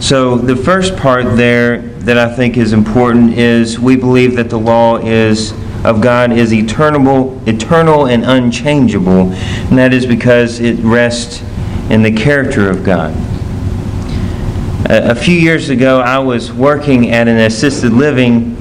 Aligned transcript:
So, 0.00 0.36
the 0.36 0.54
first 0.54 0.96
part 0.96 1.36
there 1.36 1.78
that 1.78 2.18
I 2.18 2.32
think 2.32 2.56
is 2.56 2.72
important 2.72 3.32
is 3.38 3.80
we 3.80 3.96
believe 3.96 4.36
that 4.36 4.50
the 4.50 4.58
law 4.58 4.98
is 4.98 5.52
of 5.84 6.00
God 6.00 6.32
is 6.32 6.52
eternal, 6.52 7.40
eternal 7.48 8.06
and 8.06 8.24
unchangeable, 8.24 9.32
and 9.32 9.78
that 9.78 9.94
is 9.94 10.04
because 10.04 10.60
it 10.60 10.78
rests 10.80 11.42
in 11.90 12.02
the 12.02 12.12
character 12.12 12.68
of 12.68 12.84
God. 12.84 13.14
A, 14.90 15.12
a 15.12 15.14
few 15.14 15.34
years 15.34 15.70
ago, 15.70 16.00
I 16.00 16.18
was 16.18 16.52
working 16.52 17.10
at 17.10 17.26
an 17.26 17.38
assisted 17.38 17.92
living, 17.92 18.56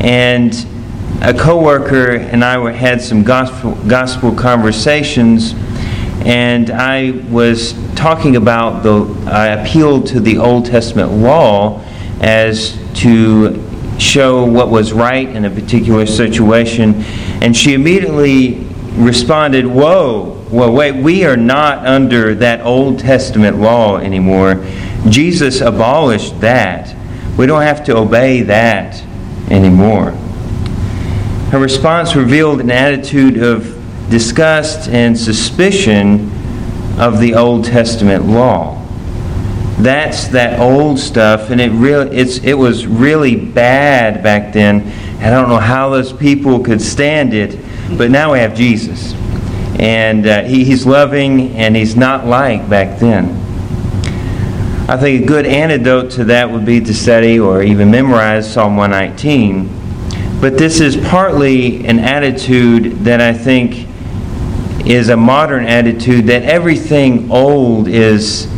and 0.00 0.54
a 1.22 1.34
coworker 1.34 2.12
and 2.16 2.42
I 2.42 2.72
had 2.72 3.02
some 3.02 3.22
gospel, 3.22 3.74
gospel 3.86 4.34
conversations, 4.34 5.52
and 6.24 6.70
I 6.70 7.12
was 7.30 7.74
talking 7.94 8.36
about 8.36 8.82
the. 8.82 9.04
I 9.30 9.48
appealed 9.48 10.06
to 10.08 10.20
the 10.20 10.38
Old 10.38 10.66
Testament 10.66 11.12
law 11.12 11.82
as 12.20 12.78
to 12.96 13.66
show 13.98 14.44
what 14.44 14.70
was 14.70 14.92
right 14.92 15.28
in 15.28 15.44
a 15.44 15.50
particular 15.50 16.06
situation, 16.06 17.02
and 17.42 17.56
she 17.56 17.74
immediately 17.74 18.66
responded, 18.96 19.66
"Whoa, 19.66 20.36
well, 20.50 20.72
wait, 20.72 20.96
we 20.96 21.24
are 21.24 21.36
not 21.36 21.86
under 21.86 22.34
that 22.34 22.64
Old 22.64 22.98
Testament 22.98 23.58
law 23.58 23.96
anymore. 23.96 24.64
Jesus 25.08 25.60
abolished 25.60 26.40
that. 26.40 26.94
We 27.38 27.46
don't 27.46 27.62
have 27.62 27.82
to 27.84 27.96
obey 27.96 28.42
that 28.42 29.02
anymore." 29.50 30.12
Her 31.50 31.58
response 31.58 32.14
revealed 32.14 32.60
an 32.60 32.70
attitude 32.70 33.42
of 33.42 33.74
disgust 34.10 34.88
and 34.88 35.18
suspicion 35.18 36.30
of 36.98 37.20
the 37.20 37.34
Old 37.34 37.64
Testament 37.64 38.26
law. 38.26 38.76
That's 39.78 40.28
that 40.28 40.60
old 40.60 40.98
stuff, 40.98 41.48
and 41.50 41.60
it 41.60 41.70
really 41.70 42.14
it's 42.14 42.38
it 42.44 42.52
was 42.52 42.86
really 42.86 43.36
bad 43.36 44.22
back 44.22 44.52
then. 44.52 44.82
I 45.22 45.30
don't 45.30 45.48
know 45.48 45.58
how 45.58 45.88
those 45.88 46.12
people 46.12 46.60
could 46.60 46.82
stand 46.82 47.32
it, 47.32 47.58
but 47.96 48.10
now 48.10 48.32
we 48.32 48.40
have 48.40 48.54
Jesus, 48.54 49.14
and 49.78 50.26
uh, 50.26 50.42
he, 50.42 50.64
he's 50.64 50.84
loving, 50.84 51.52
and 51.56 51.74
he's 51.74 51.96
not 51.96 52.26
like 52.26 52.68
back 52.68 52.98
then. 52.98 53.36
I 54.90 54.98
think 54.98 55.22
a 55.22 55.26
good 55.26 55.46
antidote 55.46 56.10
to 56.12 56.24
that 56.24 56.50
would 56.50 56.66
be 56.66 56.80
to 56.80 56.92
study 56.92 57.38
or 57.38 57.62
even 57.62 57.90
memorize 57.90 58.52
Psalm 58.52 58.76
119 58.76 59.80
but 60.40 60.56
this 60.56 60.80
is 60.80 60.96
partly 60.96 61.84
an 61.84 61.98
attitude 61.98 63.04
that 63.04 63.20
I 63.20 63.34
think 63.34 63.86
is 64.90 65.08
a 65.08 65.16
modern 65.16 65.64
attitude 65.64 66.26
that 66.26 66.42
everything 66.42 67.30
old 67.30 67.88
is 67.88 68.48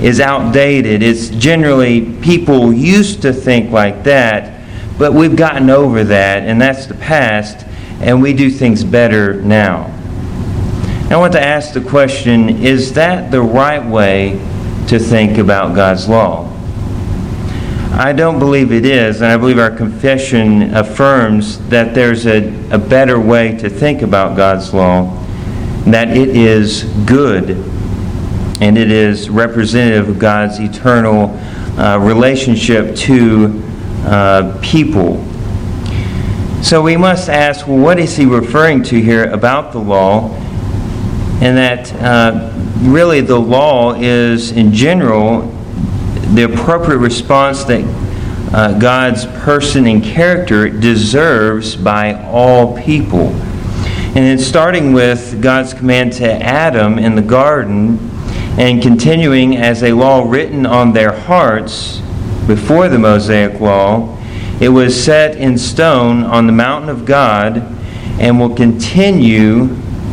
is 0.00 0.20
outdated. 0.20 1.02
It's 1.02 1.28
generally 1.28 2.12
people 2.20 2.72
used 2.72 3.22
to 3.22 3.32
think 3.32 3.72
like 3.72 4.04
that, 4.04 4.64
but 4.96 5.12
we've 5.12 5.34
gotten 5.34 5.70
over 5.70 6.04
that 6.04 6.44
and 6.44 6.60
that's 6.60 6.86
the 6.86 6.94
past 6.94 7.66
and 8.00 8.22
we 8.22 8.32
do 8.32 8.50
things 8.50 8.84
better 8.84 9.40
now. 9.42 9.92
I 11.10 11.16
want 11.16 11.32
to 11.32 11.42
ask 11.42 11.72
the 11.72 11.80
question, 11.80 12.48
is 12.62 12.92
that 12.92 13.30
the 13.30 13.40
right 13.40 13.84
way 13.84 14.32
to 14.88 14.98
think 14.98 15.38
about 15.38 15.74
God's 15.74 16.06
law? 16.06 16.52
I 17.92 18.12
don't 18.12 18.38
believe 18.38 18.70
it 18.70 18.84
is, 18.84 19.22
and 19.22 19.32
I 19.32 19.36
believe 19.36 19.58
our 19.58 19.70
confession 19.70 20.74
affirms 20.74 21.58
that 21.70 21.94
there's 21.94 22.26
a, 22.26 22.48
a 22.70 22.78
better 22.78 23.18
way 23.18 23.56
to 23.56 23.68
think 23.68 24.02
about 24.02 24.36
God's 24.36 24.72
law, 24.72 25.26
that 25.94 26.16
it 26.16 26.28
is 26.30 26.84
good 27.06 27.50
and 28.60 28.76
it 28.76 28.90
is 28.90 29.30
representative 29.30 30.08
of 30.08 30.18
God's 30.18 30.58
eternal 30.58 31.30
uh, 31.78 31.98
relationship 32.00 32.96
to 32.96 33.62
uh, 34.04 34.58
people. 34.62 35.24
So 36.62 36.82
we 36.82 36.96
must 36.96 37.28
ask, 37.28 37.68
well, 37.68 37.78
what 37.78 38.00
is 38.00 38.16
he 38.16 38.26
referring 38.26 38.82
to 38.84 39.00
here 39.00 39.30
about 39.30 39.72
the 39.72 39.78
law? 39.78 40.34
And 41.40 41.56
that 41.56 41.92
uh, 42.02 42.52
really 42.80 43.20
the 43.20 43.38
law 43.38 43.94
is, 43.94 44.50
in 44.50 44.72
general, 44.72 45.42
the 46.34 46.52
appropriate 46.52 46.98
response 46.98 47.62
that 47.64 47.84
uh, 48.52 48.76
God's 48.78 49.24
person 49.26 49.86
and 49.86 50.02
character 50.02 50.68
deserves 50.68 51.76
by 51.76 52.24
all 52.24 52.76
people. 52.76 53.28
And 54.18 54.26
then 54.26 54.38
starting 54.40 54.92
with 54.92 55.40
God's 55.40 55.72
command 55.72 56.12
to 56.14 56.28
Adam 56.28 56.98
in 56.98 57.14
the 57.14 57.22
garden 57.22 58.10
and 58.58 58.82
continuing 58.82 59.56
as 59.56 59.84
a 59.84 59.92
law 59.92 60.28
written 60.28 60.66
on 60.66 60.92
their 60.92 61.12
hearts 61.12 62.00
before 62.48 62.88
the 62.88 62.98
Mosaic 62.98 63.60
law, 63.60 64.18
it 64.60 64.70
was 64.70 65.00
set 65.00 65.36
in 65.36 65.56
stone 65.56 66.24
on 66.24 66.48
the 66.48 66.52
mountain 66.52 66.88
of 66.90 67.06
God 67.06 67.58
and 68.18 68.40
will 68.40 68.56
continue 68.56 69.68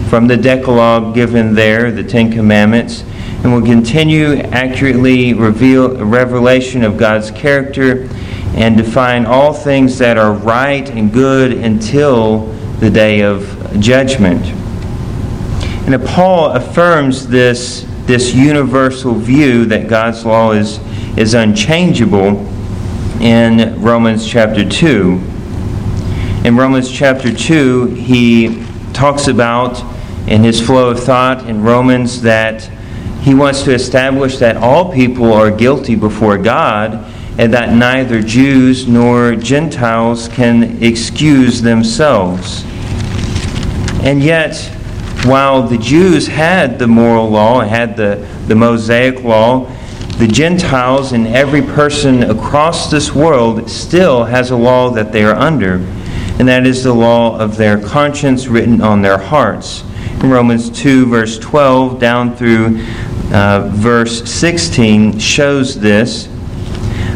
from 0.07 0.27
the 0.27 0.37
Decalogue 0.37 1.15
given 1.15 1.55
there, 1.55 1.89
the 1.89 2.03
Ten 2.03 2.31
Commandments 2.31 3.03
and 3.43 3.51
will 3.51 3.63
continue 3.63 4.35
accurately 4.51 5.33
reveal 5.33 5.97
revelation 6.05 6.83
of 6.83 6.95
God's 6.95 7.31
character 7.31 8.07
and 8.53 8.77
define 8.77 9.25
all 9.25 9.51
things 9.51 9.97
that 9.97 10.19
are 10.19 10.33
right 10.33 10.87
and 10.91 11.11
good 11.11 11.53
until 11.53 12.54
the 12.79 12.89
day 12.89 13.21
of 13.21 13.79
judgment. 13.79 14.45
And 15.87 16.03
Paul 16.03 16.51
affirms 16.51 17.27
this, 17.27 17.85
this 18.05 18.33
universal 18.33 19.13
view 19.13 19.65
that 19.65 19.87
God's 19.87 20.25
law 20.25 20.51
is, 20.51 20.79
is 21.17 21.33
unchangeable 21.33 22.45
in 23.21 23.81
Romans 23.81 24.27
chapter 24.27 24.67
2. 24.67 25.21
In 26.43 26.57
Romans 26.57 26.91
chapter 26.91 27.33
2, 27.33 27.85
he 27.87 28.65
talks 28.93 29.27
about 29.27 29.81
in 30.27 30.43
his 30.43 30.59
flow 30.59 30.89
of 30.89 30.99
thought 30.99 31.47
in 31.47 31.61
Romans 31.61 32.21
that 32.23 32.63
he 33.21 33.33
wants 33.33 33.63
to 33.63 33.73
establish 33.73 34.37
that 34.37 34.57
all 34.57 34.91
people 34.91 35.33
are 35.33 35.49
guilty 35.49 35.95
before 35.95 36.37
God 36.37 37.11
and 37.37 37.53
that 37.53 37.73
neither 37.73 38.21
Jews 38.21 38.87
nor 38.87 39.35
Gentiles 39.35 40.27
can 40.29 40.81
excuse 40.81 41.61
themselves. 41.61 42.63
And 44.03 44.21
yet, 44.23 44.55
while 45.25 45.63
the 45.63 45.77
Jews 45.77 46.27
had 46.27 46.79
the 46.79 46.87
moral 46.87 47.29
law, 47.29 47.61
had 47.61 47.97
the, 47.97 48.27
the 48.47 48.55
Mosaic 48.55 49.23
law, 49.23 49.65
the 50.17 50.27
Gentiles 50.27 51.11
and 51.11 51.27
every 51.27 51.61
person 51.61 52.23
across 52.23 52.89
this 52.89 53.13
world 53.13 53.69
still 53.69 54.23
has 54.23 54.51
a 54.51 54.55
law 54.55 54.89
that 54.91 55.11
they 55.11 55.25
are 55.25 55.35
under, 55.35 55.73
and 56.39 56.47
that 56.47 56.65
is 56.65 56.83
the 56.83 56.93
law 56.93 57.37
of 57.37 57.57
their 57.57 57.81
conscience 57.81 58.47
written 58.47 58.81
on 58.81 59.01
their 59.01 59.17
hearts. 59.17 59.83
In 60.21 60.29
Romans 60.29 60.69
2, 60.69 61.07
verse 61.07 61.37
12, 61.39 61.99
down 61.99 62.33
through 62.35 62.79
uh, 63.33 63.69
verse 63.73 64.23
16 64.31 65.19
shows 65.19 65.77
this. 65.77 66.29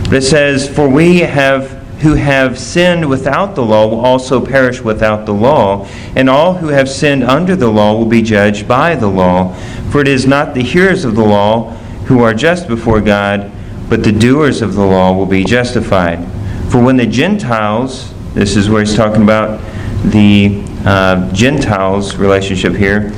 But 0.10 0.18
it 0.18 0.22
says, 0.24 0.68
For 0.68 0.90
we 0.90 1.20
have 1.20 1.80
who 2.00 2.16
have 2.16 2.58
sinned 2.58 3.10
without 3.10 3.56
the 3.56 3.64
law 3.64 3.88
will 3.88 4.00
also 4.00 4.44
perish 4.44 4.82
without 4.82 5.26
the 5.26 5.34
law, 5.34 5.86
and 6.16 6.30
all 6.30 6.54
who 6.54 6.70
have 6.70 6.90
sinned 6.90 7.24
under 7.24 7.56
the 7.56 7.68
law 7.68 7.98
will 7.98 8.06
be 8.06 8.22
judged 8.22 8.68
by 8.68 8.96
the 8.96 9.08
law. 9.08 9.54
For 9.92 10.00
it 10.00 10.08
is 10.08 10.26
not 10.26 10.54
the 10.54 10.64
hearers 10.64 11.04
of 11.04 11.16
the 11.16 11.26
law 11.26 11.72
who 12.06 12.22
are 12.22 12.34
just 12.34 12.68
before 12.68 13.02
God, 13.02 13.52
but 13.90 14.04
the 14.04 14.12
doers 14.12 14.62
of 14.62 14.76
the 14.76 14.86
law 14.86 15.14
will 15.14 15.26
be 15.26 15.44
justified. 15.44 16.26
For 16.72 16.82
when 16.82 16.96
the 16.96 17.06
Gentiles, 17.06 18.14
this 18.34 18.56
is 18.56 18.70
where 18.70 18.82
he's 18.82 18.96
talking 18.96 19.24
about 19.24 19.60
the 20.06 20.64
uh, 20.86 21.32
Gentiles 21.34 22.16
relationship 22.16 22.74
here, 22.74 23.12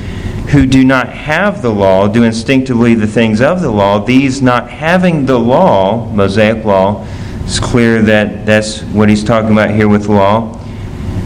who 0.49 0.65
do 0.65 0.83
not 0.83 1.09
have 1.09 1.61
the 1.61 1.69
law 1.69 2.07
do 2.07 2.23
instinctively 2.23 2.93
the 2.95 3.07
things 3.07 3.41
of 3.41 3.61
the 3.61 3.71
law, 3.71 3.99
these 3.99 4.41
not 4.41 4.69
having 4.69 5.25
the 5.25 5.37
law, 5.37 6.05
Mosaic 6.07 6.65
law, 6.65 7.05
it's 7.43 7.59
clear 7.59 8.01
that 8.01 8.45
that's 8.45 8.81
what 8.83 9.09
he's 9.09 9.23
talking 9.23 9.51
about 9.51 9.71
here 9.71 9.87
with 9.87 10.07
law. 10.07 10.57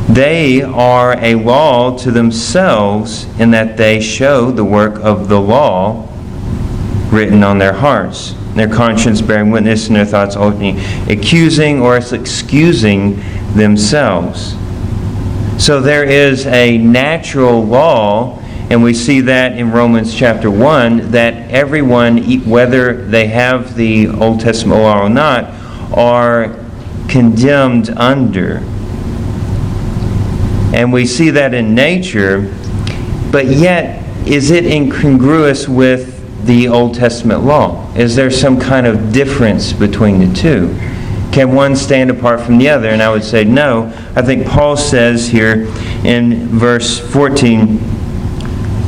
They 0.10 0.62
are 0.62 1.18
a 1.20 1.36
law 1.36 1.98
to 1.98 2.12
themselves 2.12 3.26
in 3.40 3.52
that 3.52 3.78
they 3.78 4.00
show 4.00 4.52
the 4.52 4.64
work 4.64 5.00
of 5.00 5.28
the 5.30 5.40
law 5.40 6.08
written 7.12 7.44
on 7.44 7.58
their 7.58 7.74
hearts, 7.74 8.36
their 8.54 8.68
conscience 8.68 9.22
bearing 9.22 9.52
witness, 9.52 9.88
and 9.88 9.96
their 9.96 10.06
thoughts 10.06 10.36
ultimately 10.36 10.82
accusing 11.12 11.82
or 11.82 11.98
excusing 11.98 13.16
themselves. 13.56 14.56
So 15.58 15.82
there 15.82 16.04
is 16.04 16.46
a 16.48 16.78
natural 16.78 17.64
law 17.64 18.42
and 18.70 18.82
we 18.82 18.96
see 18.96 19.22
that 19.22 19.58
in 19.58 19.72
Romans 19.72 20.14
chapter 20.16 20.50
1 20.50 21.12
that 21.12 21.52
everyone, 21.52 22.18
whether 22.50 23.06
they 23.06 23.28
have 23.28 23.76
the 23.76 24.08
Old 24.08 24.40
Testament 24.40 24.82
law 24.82 25.06
or 25.06 25.10
not, 25.10 25.46
are 25.96 26.56
condemned 27.08 27.92
under. 27.92 28.58
And 30.74 30.92
we 30.92 31.06
see 31.06 31.30
that 31.30 31.54
in 31.54 31.76
nature, 31.76 32.52
but 33.32 33.46
yet, 33.46 34.04
is 34.28 34.50
it 34.50 34.66
incongruous 34.66 35.68
with 35.68 36.46
the 36.48 36.68
Old 36.68 36.96
Testament 36.96 37.44
law? 37.44 37.94
Is 37.94 38.16
there 38.16 38.32
some 38.32 38.60
kind 38.60 38.88
of 38.88 39.14
difference 39.14 39.74
between 39.74 40.20
the 40.20 40.34
two? 40.34 40.76
Can 41.32 41.54
one 41.54 41.76
stand 41.76 42.10
apart 42.10 42.42
from 42.42 42.58
the 42.58 42.70
other? 42.70 42.90
And 42.90 43.04
I 43.04 43.12
would 43.12 43.24
say 43.24 43.44
no. 43.44 43.94
I 44.16 44.24
think 44.24 44.48
Paul 44.48 44.76
says 44.76 45.28
here 45.28 45.68
in 46.04 46.48
verse 46.48 47.00
14 47.12 47.95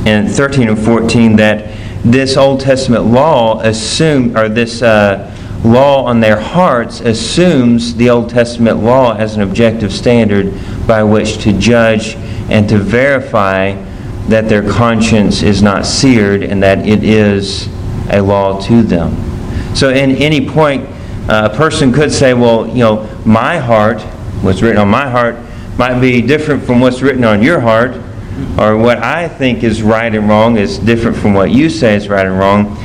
and 0.08 0.32
13 0.32 0.70
and 0.70 0.80
14 0.80 1.36
that 1.36 1.76
this 2.04 2.38
Old 2.38 2.62
Testament 2.62 3.06
law 3.06 3.60
assume 3.60 4.38
or 4.38 4.48
this 4.48 4.82
uh, 4.82 5.34
law 5.66 6.06
on 6.06 6.22
their 6.22 6.40
hearts 6.40 7.02
assumes 7.02 7.94
the 7.96 8.10
Old 8.10 8.30
Testament 8.30 8.82
law 8.82 9.18
as 9.18 9.36
an 9.36 9.42
objective 9.42 9.92
standard 9.92 10.54
by 10.88 11.04
which 11.04 11.40
to 11.44 11.52
judge 11.52 12.16
and 12.50 12.70
to 12.70 12.78
verify 12.78 13.74
that 14.30 14.48
their 14.48 14.68
conscience 14.70 15.44
is 15.44 15.62
not 15.62 15.86
seared 15.86 16.42
and 16.42 16.64
that 16.64 16.88
it 16.88 17.04
is 17.04 17.68
a 18.10 18.22
law 18.22 18.62
to 18.62 18.82
them. 18.82 19.14
So, 19.76 19.90
in 19.90 20.12
any 20.12 20.48
point, 20.48 20.88
uh, 21.30 21.50
a 21.52 21.56
person 21.56 21.92
could 21.92 22.14
say, 22.14 22.34
well, 22.34 22.66
you 22.66 22.80
know, 22.80 23.04
my 23.26 23.58
heart, 23.58 24.02
what's 24.42 24.62
written 24.62 24.78
on 24.78 24.88
my 24.88 25.10
heart, 25.10 25.36
might 25.78 26.00
be 26.00 26.22
different 26.22 26.64
from 26.64 26.80
what's 26.80 27.02
written 27.02 27.26
on 27.26 27.44
your 27.44 27.60
heart, 27.60 27.94
or 28.60 28.78
what 28.78 28.98
I 29.00 29.28
think 29.28 29.64
is 29.64 29.82
right 29.84 30.14
and 30.14 30.28
wrong 30.28 30.58
is 30.58 30.80
different 30.80 31.18
from 31.18 31.34
what 31.34 31.52
you 31.52 31.70
say 31.70 31.96
is 31.96 32.10
right 32.10 32.26
and 32.26 32.38
wrong. 32.38 32.78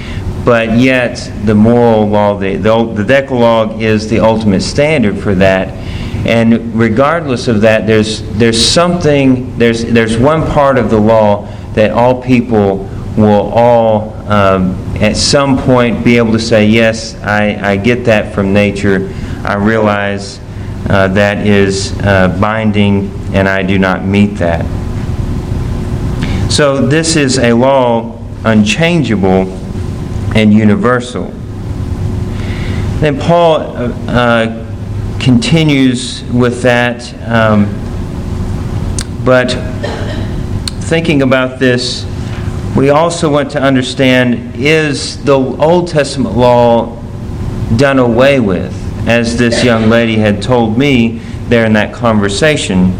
But 0.44 0.76
yet, 0.78 1.32
the 1.44 1.54
moral 1.54 2.06
law, 2.08 2.36
the, 2.36 2.56
the, 2.56 2.84
the 2.94 3.04
Decalogue, 3.04 3.80
is 3.80 4.08
the 4.10 4.18
ultimate 4.18 4.62
standard 4.62 5.18
for 5.18 5.34
that. 5.36 5.68
And 6.26 6.74
regardless 6.74 7.48
of 7.48 7.60
that, 7.62 7.86
there's, 7.86 8.22
there's 8.38 8.64
something, 8.64 9.56
there's, 9.58 9.84
there's 9.84 10.16
one 10.16 10.46
part 10.50 10.78
of 10.78 10.90
the 10.90 10.98
law 10.98 11.46
that 11.74 11.92
all 11.92 12.22
people 12.22 12.88
will 13.16 13.52
all, 13.52 14.12
um, 14.30 14.74
at 14.96 15.16
some 15.16 15.58
point, 15.58 16.04
be 16.04 16.16
able 16.16 16.32
to 16.32 16.38
say, 16.38 16.66
Yes, 16.66 17.14
I, 17.22 17.72
I 17.72 17.76
get 17.76 18.04
that 18.06 18.34
from 18.34 18.52
nature. 18.52 19.12
I 19.44 19.54
realize 19.54 20.40
uh, 20.88 21.08
that 21.08 21.46
is 21.46 21.98
uh, 22.00 22.36
binding, 22.40 23.10
and 23.34 23.48
I 23.48 23.62
do 23.62 23.78
not 23.78 24.04
meet 24.04 24.36
that. 24.36 24.64
So, 26.52 26.86
this 26.86 27.16
is 27.16 27.38
a 27.38 27.54
law 27.54 28.20
unchangeable 28.44 29.50
and 30.36 30.52
universal. 30.52 31.28
Then 33.00 33.18
Paul 33.18 33.56
uh, 33.56 33.88
uh, 34.06 35.18
continues 35.18 36.22
with 36.24 36.60
that, 36.60 37.10
um, 37.26 37.64
but 39.24 39.52
thinking 40.82 41.22
about 41.22 41.58
this, 41.58 42.04
we 42.76 42.90
also 42.90 43.32
want 43.32 43.50
to 43.52 43.62
understand 43.62 44.54
is 44.54 45.24
the 45.24 45.32
Old 45.32 45.88
Testament 45.88 46.36
law 46.36 47.02
done 47.76 47.98
away 47.98 48.40
with, 48.40 48.74
as 49.08 49.38
this 49.38 49.64
young 49.64 49.88
lady 49.88 50.16
had 50.16 50.42
told 50.42 50.76
me 50.76 51.22
there 51.48 51.64
in 51.64 51.72
that 51.72 51.94
conversation. 51.94 52.92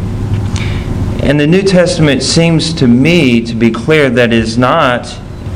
And 1.23 1.39
the 1.39 1.47
New 1.47 1.63
Testament 1.63 2.21
seems 2.25 2.75
to 2.75 2.89
me 2.89 3.41
to 3.47 3.55
be 3.55 3.71
clear 3.71 4.11
that 4.11 4.33
it 4.33 4.39
is 4.39 4.59
not 4.59 5.07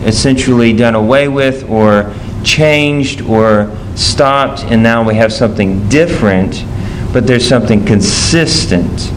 essentially 0.04 0.72
done 0.72 0.94
away 0.94 1.26
with 1.26 1.68
or 1.68 2.14
changed 2.44 3.22
or 3.22 3.76
stopped, 3.96 4.62
and 4.62 4.80
now 4.80 5.02
we 5.02 5.16
have 5.16 5.32
something 5.32 5.88
different, 5.88 6.64
but 7.12 7.26
there's 7.26 7.46
something 7.46 7.84
consistent. 7.84 9.10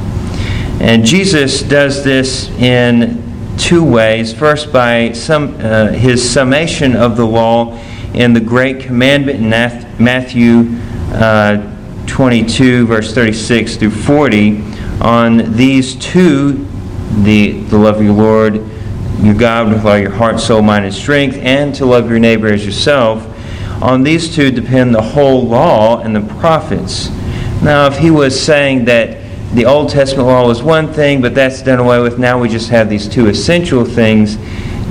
And 0.81 1.05
Jesus 1.05 1.61
does 1.61 2.03
this 2.03 2.49
in 2.57 3.21
two 3.59 3.83
ways. 3.83 4.33
First, 4.33 4.73
by 4.73 5.11
some, 5.11 5.55
uh, 5.59 5.89
his 5.89 6.27
summation 6.27 6.95
of 6.95 7.15
the 7.15 7.27
law 7.27 7.77
in 8.15 8.33
the 8.33 8.39
Great 8.39 8.79
Commandment 8.79 9.39
in 9.39 9.49
Matthew 10.03 10.79
uh, 11.13 11.75
22, 12.07 12.87
verse 12.87 13.13
36 13.13 13.75
through 13.75 13.91
40. 13.91 14.69
On 15.01 15.53
these 15.53 15.95
two, 15.95 16.67
the, 17.23 17.61
the 17.63 17.77
love 17.77 17.97
of 17.97 18.03
your 18.03 18.13
Lord 18.13 18.69
your 19.21 19.35
God 19.35 19.67
with 19.67 19.85
all 19.85 19.97
your 19.97 20.11
heart, 20.11 20.39
soul, 20.39 20.61
mind, 20.61 20.85
and 20.85 20.93
strength, 20.93 21.35
and 21.37 21.75
to 21.75 21.85
love 21.85 22.09
your 22.09 22.19
neighbor 22.19 22.47
as 22.47 22.65
yourself. 22.65 23.25
On 23.83 24.03
these 24.03 24.33
two 24.33 24.49
depend 24.49 24.95
the 24.95 25.01
whole 25.01 25.45
law 25.45 25.99
and 25.99 26.15
the 26.15 26.21
prophets. 26.35 27.09
Now, 27.61 27.87
if 27.87 27.97
he 27.97 28.11
was 28.11 28.39
saying 28.39 28.85
that 28.85 29.17
the 29.53 29.65
Old 29.65 29.89
Testament 29.89 30.27
law 30.27 30.47
was 30.47 30.63
one 30.63 30.93
thing, 30.93 31.21
but 31.21 31.35
that's 31.35 31.61
done 31.61 31.79
away 31.79 31.99
with, 31.99 32.17
now 32.17 32.39
we 32.39 32.47
just 32.47 32.69
have 32.69 32.89
these 32.89 33.09
two 33.09 33.27
essential 33.27 33.83
things, 33.83 34.37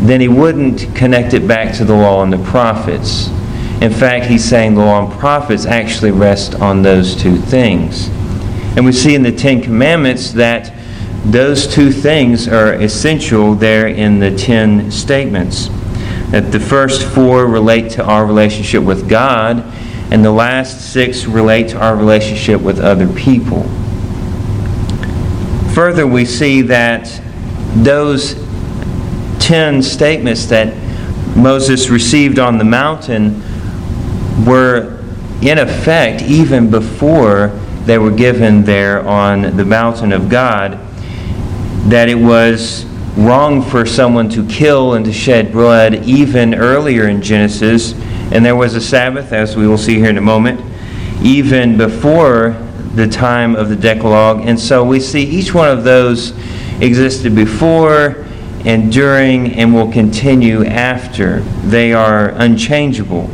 then 0.06 0.20
he 0.20 0.28
wouldn't 0.28 0.94
connect 0.94 1.32
it 1.32 1.48
back 1.48 1.74
to 1.76 1.84
the 1.84 1.94
law 1.94 2.22
and 2.22 2.32
the 2.32 2.44
prophets. 2.50 3.28
In 3.80 3.92
fact, 3.92 4.26
he's 4.26 4.44
saying 4.44 4.74
the 4.74 4.80
law 4.80 5.06
and 5.06 5.18
prophets 5.18 5.64
actually 5.64 6.10
rest 6.10 6.54
on 6.56 6.82
those 6.82 7.16
two 7.16 7.38
things. 7.38 8.10
And 8.76 8.84
we 8.84 8.92
see 8.92 9.14
in 9.14 9.22
the 9.22 9.32
Ten 9.32 9.60
Commandments 9.60 10.32
that 10.32 10.72
those 11.24 11.66
two 11.66 11.90
things 11.90 12.48
are 12.48 12.74
essential 12.74 13.54
there 13.54 13.88
in 13.88 14.18
the 14.18 14.34
ten 14.34 14.90
statements. 14.90 15.68
That 16.30 16.52
the 16.52 16.60
first 16.60 17.02
four 17.02 17.46
relate 17.46 17.90
to 17.92 18.04
our 18.04 18.24
relationship 18.24 18.82
with 18.82 19.08
God, 19.08 19.64
and 20.10 20.24
the 20.24 20.30
last 20.30 20.92
six 20.92 21.26
relate 21.26 21.68
to 21.70 21.78
our 21.78 21.96
relationship 21.96 22.62
with 22.62 22.78
other 22.80 23.08
people. 23.08 23.64
Further, 25.74 26.06
we 26.06 26.24
see 26.24 26.62
that 26.62 27.20
those 27.74 28.34
ten 29.38 29.82
statements 29.82 30.46
that 30.46 30.74
Moses 31.36 31.90
received 31.90 32.38
on 32.38 32.58
the 32.58 32.64
mountain 32.64 33.42
were 34.46 34.98
in 35.42 35.58
effect 35.58 36.22
even 36.22 36.70
before 36.70 37.48
they 37.88 37.96
were 37.96 38.10
given 38.10 38.64
there 38.64 39.00
on 39.08 39.56
the 39.56 39.64
mountain 39.64 40.12
of 40.12 40.28
God 40.28 40.78
that 41.88 42.10
it 42.10 42.16
was 42.16 42.84
wrong 43.16 43.62
for 43.62 43.86
someone 43.86 44.28
to 44.28 44.46
kill 44.46 44.92
and 44.92 45.06
to 45.06 45.12
shed 45.12 45.50
blood 45.52 45.94
even 46.04 46.54
earlier 46.54 47.08
in 47.08 47.22
Genesis. 47.22 47.94
And 48.30 48.44
there 48.44 48.56
was 48.56 48.74
a 48.74 48.80
Sabbath, 48.80 49.32
as 49.32 49.56
we 49.56 49.66
will 49.66 49.78
see 49.78 49.94
here 49.94 50.10
in 50.10 50.18
a 50.18 50.20
moment, 50.20 50.60
even 51.22 51.78
before 51.78 52.50
the 52.94 53.08
time 53.08 53.56
of 53.56 53.70
the 53.70 53.76
Decalogue. 53.76 54.42
And 54.46 54.60
so 54.60 54.84
we 54.84 55.00
see 55.00 55.22
each 55.22 55.54
one 55.54 55.70
of 55.70 55.82
those 55.82 56.34
existed 56.82 57.34
before 57.34 58.26
and 58.66 58.92
during 58.92 59.54
and 59.54 59.72
will 59.72 59.90
continue 59.90 60.62
after. 60.66 61.40
They 61.64 61.94
are 61.94 62.32
unchangeable. 62.34 63.30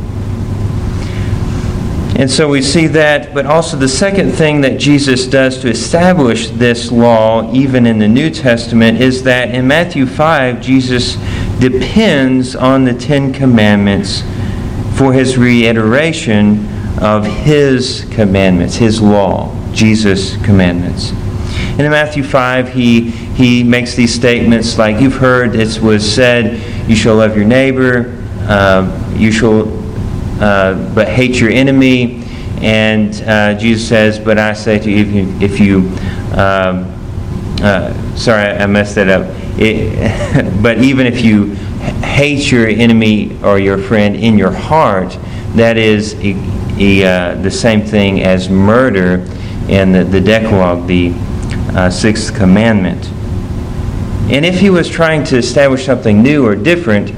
And 2.17 2.31
so 2.31 2.47
we 2.47 2.61
see 2.61 2.87
that, 2.87 3.33
but 3.33 3.45
also 3.45 3.75
the 3.75 3.89
second 3.89 4.31
thing 4.31 4.61
that 4.61 4.79
Jesus 4.79 5.27
does 5.27 5.59
to 5.59 5.69
establish 5.69 6.47
this 6.49 6.89
law, 6.89 7.51
even 7.53 7.85
in 7.85 7.99
the 7.99 8.07
New 8.07 8.29
Testament, 8.29 9.01
is 9.01 9.23
that 9.23 9.53
in 9.53 9.67
Matthew 9.67 10.05
5, 10.05 10.61
Jesus 10.61 11.15
depends 11.59 12.55
on 12.55 12.85
the 12.85 12.93
Ten 12.93 13.33
Commandments 13.33 14.21
for 14.97 15.11
his 15.11 15.37
reiteration 15.37 16.65
of 16.99 17.25
his 17.25 18.07
commandments, 18.11 18.75
his 18.75 19.01
law, 19.01 19.53
Jesus' 19.73 20.37
commandments. 20.37 21.11
And 21.11 21.81
in 21.81 21.91
Matthew 21.91 22.23
5, 22.23 22.71
he, 22.71 23.09
he 23.11 23.61
makes 23.61 23.93
these 23.93 24.13
statements 24.13 24.77
like, 24.77 25.01
You've 25.01 25.17
heard 25.17 25.53
it 25.53 25.81
was 25.81 26.09
said, 26.09 26.89
You 26.89 26.95
shall 26.95 27.17
love 27.17 27.35
your 27.35 27.45
neighbor, 27.45 28.25
uh, 28.47 29.13
you 29.17 29.33
shall 29.33 29.84
uh, 30.39 30.93
but 30.93 31.07
hate 31.07 31.39
your 31.39 31.49
enemy. 31.49 32.23
And 32.61 33.13
uh, 33.23 33.53
Jesus 33.57 33.87
says, 33.87 34.19
But 34.19 34.37
I 34.37 34.53
say 34.53 34.79
to 34.79 34.91
you, 34.91 35.37
if 35.41 35.59
you, 35.59 35.89
um, 36.37 36.91
uh, 37.61 38.15
sorry, 38.15 38.51
I 38.51 38.65
messed 38.65 38.95
that 38.95 39.09
up. 39.09 39.27
It, 39.57 40.61
but 40.63 40.79
even 40.79 41.05
if 41.05 41.21
you 41.21 41.55
hate 42.03 42.51
your 42.51 42.67
enemy 42.67 43.37
or 43.43 43.59
your 43.59 43.77
friend 43.77 44.15
in 44.15 44.37
your 44.37 44.51
heart, 44.51 45.17
that 45.55 45.77
is 45.77 46.15
a, 46.15 46.35
a, 46.77 47.05
uh, 47.05 47.35
the 47.41 47.51
same 47.51 47.81
thing 47.81 48.21
as 48.21 48.49
murder 48.49 49.25
in 49.69 49.91
the, 49.91 50.03
the 50.03 50.21
Decalogue, 50.21 50.87
the 50.87 51.13
uh, 51.75 51.89
sixth 51.89 52.35
commandment. 52.35 53.05
And 54.31 54.45
if 54.45 54.59
he 54.59 54.69
was 54.69 54.89
trying 54.89 55.23
to 55.25 55.37
establish 55.37 55.85
something 55.85 56.21
new 56.23 56.45
or 56.45 56.55
different, 56.55 57.09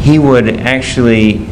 he 0.00 0.18
would 0.18 0.48
actually 0.60 1.46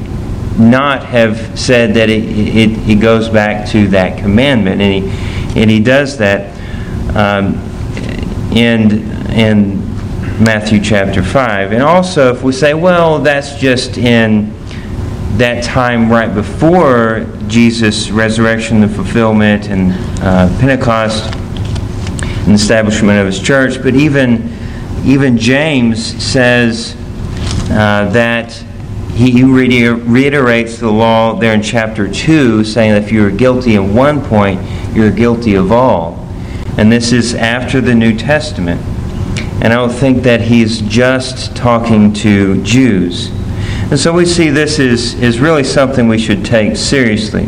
not 0.58 1.04
have 1.04 1.58
said 1.58 1.94
that 1.94 2.08
it, 2.08 2.24
it, 2.24 2.88
it 2.88 3.00
goes 3.00 3.28
back 3.28 3.68
to 3.70 3.88
that 3.88 4.18
commandment. 4.18 4.80
And 4.80 5.04
he, 5.04 5.60
and 5.60 5.70
he 5.70 5.80
does 5.80 6.18
that 6.18 6.52
um, 7.16 7.54
in, 8.56 9.10
in 9.30 9.80
Matthew 10.42 10.80
chapter 10.80 11.22
5. 11.22 11.72
And 11.72 11.82
also, 11.82 12.34
if 12.34 12.42
we 12.42 12.52
say, 12.52 12.74
well, 12.74 13.18
that's 13.18 13.56
just 13.56 13.98
in 13.98 14.52
that 15.38 15.64
time 15.64 16.10
right 16.10 16.32
before 16.32 17.26
Jesus' 17.48 18.10
resurrection, 18.10 18.80
the 18.80 18.88
fulfillment, 18.88 19.68
and 19.68 19.92
uh, 20.22 20.48
Pentecost, 20.60 21.34
and 22.46 22.52
establishment 22.52 23.18
of 23.18 23.26
his 23.26 23.40
church, 23.40 23.82
but 23.82 23.94
even, 23.94 24.54
even 25.04 25.38
James 25.38 26.04
says 26.22 26.94
uh, 27.70 28.08
that 28.12 28.64
he 29.14 29.44
reiterates 29.44 30.78
the 30.78 30.90
law 30.90 31.34
there 31.34 31.54
in 31.54 31.62
chapter 31.62 32.12
2, 32.12 32.64
saying 32.64 32.92
that 32.92 33.04
if 33.04 33.12
you're 33.12 33.30
guilty 33.30 33.76
in 33.76 33.94
one 33.94 34.20
point, 34.20 34.60
you're 34.94 35.12
guilty 35.12 35.54
of 35.54 35.70
all. 35.70 36.28
And 36.78 36.90
this 36.90 37.12
is 37.12 37.34
after 37.34 37.80
the 37.80 37.94
New 37.94 38.16
Testament. 38.16 38.80
And 39.62 39.66
I 39.66 39.76
don't 39.76 39.92
think 39.92 40.24
that 40.24 40.40
he's 40.40 40.80
just 40.80 41.54
talking 41.56 42.12
to 42.14 42.60
Jews. 42.64 43.30
And 43.90 43.98
so 43.98 44.12
we 44.12 44.26
see 44.26 44.50
this 44.50 44.80
is, 44.80 45.14
is 45.14 45.38
really 45.38 45.62
something 45.62 46.08
we 46.08 46.18
should 46.18 46.44
take 46.44 46.76
seriously. 46.76 47.44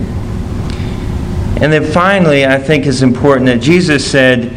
And 1.61 1.73
then 1.73 1.85
finally, 1.85 2.46
I 2.46 2.58
think 2.58 2.87
it's 2.87 3.02
important 3.02 3.46
that 3.46 3.61
Jesus 3.61 4.08
said 4.08 4.52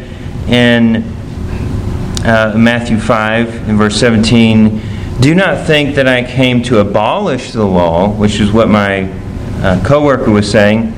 in 0.48 1.02
uh, 2.24 2.54
Matthew 2.56 2.98
5, 2.98 3.68
in 3.68 3.76
verse 3.76 3.98
17, 3.98 4.89
Do 5.20 5.34
not 5.34 5.66
think 5.66 5.96
that 5.96 6.08
I 6.08 6.24
came 6.24 6.62
to 6.62 6.78
abolish 6.78 7.52
the 7.52 7.64
law, 7.64 8.08
which 8.08 8.40
is 8.40 8.52
what 8.52 8.70
my 8.70 9.02
uh, 9.62 9.84
coworker 9.84 10.30
was 10.30 10.50
saying, 10.50 10.94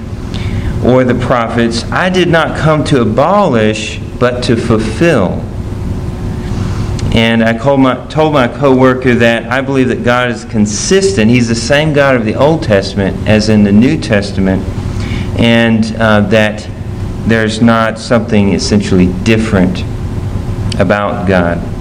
or 0.85 1.03
the 1.03 1.19
prophets. 1.21 1.83
I 1.91 2.09
did 2.09 2.29
not 2.29 2.57
come 2.57 2.85
to 2.85 3.01
abolish, 3.01 3.99
but 4.21 4.45
to 4.45 4.57
fulfill. 4.57 5.41
And 7.15 7.43
I 7.43 7.53
my, 7.77 8.07
told 8.07 8.33
my 8.33 8.47
coworker 8.47 9.17
that 9.17 9.51
I 9.51 9.61
believe 9.61 9.89
that 9.89 10.05
God 10.05 10.31
is 10.31 10.45
consistent. 10.45 11.29
He's 11.29 11.49
the 11.49 11.57
same 11.57 11.93
God 11.93 12.15
of 12.15 12.25
the 12.25 12.37
Old 12.37 12.63
Testament 12.63 13.29
as 13.29 13.49
in 13.49 13.65
the 13.65 13.73
New 13.73 14.01
Testament, 14.01 14.63
and 15.37 15.85
uh, 15.97 16.21
that 16.29 16.69
there's 17.27 17.61
not 17.61 17.99
something 17.99 18.53
essentially 18.53 19.13
different 19.25 19.81
about 20.81 21.27
God. 21.27 21.72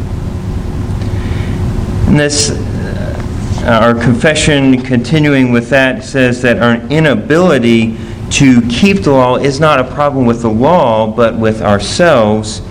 And 2.12 2.20
this, 2.20 2.52
uh, 2.52 3.64
our 3.66 3.94
confession, 3.94 4.82
continuing 4.84 5.52
with 5.52 5.70
that, 5.70 6.04
says 6.04 6.42
that 6.42 6.60
our 6.60 6.76
inability 6.92 7.98
to 8.32 8.62
keep 8.68 9.04
the 9.04 9.12
law 9.12 9.38
is 9.38 9.60
not 9.60 9.80
a 9.80 9.84
problem 9.84 10.26
with 10.26 10.42
the 10.42 10.50
law, 10.50 11.08
but 11.08 11.38
with 11.38 11.62
ourselves 11.64 12.62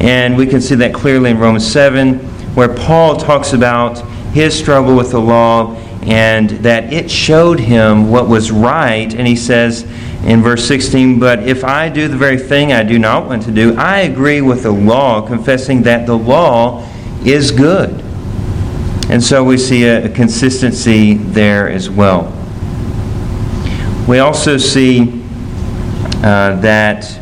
and 0.00 0.36
we 0.36 0.46
can 0.46 0.60
see 0.60 0.74
that 0.76 0.92
clearly 0.92 1.30
in 1.30 1.38
Romans 1.38 1.66
7, 1.66 2.18
where 2.54 2.68
Paul 2.68 3.16
talks 3.16 3.52
about 3.54 3.98
his 4.32 4.56
struggle 4.56 4.94
with 4.94 5.10
the 5.10 5.20
law 5.20 5.74
and 6.02 6.50
that 6.50 6.92
it 6.92 7.10
showed 7.10 7.58
him 7.58 8.10
what 8.10 8.28
was 8.28 8.50
right. 8.50 9.12
And 9.14 9.26
he 9.26 9.36
says 9.36 9.82
in 10.24 10.42
verse 10.42 10.66
16, 10.66 11.18
But 11.18 11.40
if 11.48 11.64
I 11.64 11.88
do 11.88 12.08
the 12.08 12.16
very 12.16 12.38
thing 12.38 12.72
I 12.72 12.82
do 12.82 12.98
not 12.98 13.26
want 13.26 13.42
to 13.44 13.50
do, 13.50 13.74
I 13.76 14.00
agree 14.00 14.42
with 14.42 14.64
the 14.64 14.70
law, 14.70 15.26
confessing 15.26 15.82
that 15.82 16.06
the 16.06 16.16
law 16.16 16.86
is 17.24 17.50
good. 17.50 18.05
And 19.08 19.22
so 19.22 19.44
we 19.44 19.56
see 19.56 19.84
a, 19.84 20.06
a 20.06 20.08
consistency 20.08 21.14
there 21.14 21.68
as 21.68 21.88
well. 21.88 22.32
We 24.08 24.18
also 24.18 24.56
see 24.56 25.22
uh, 26.22 26.56
that 26.60 27.20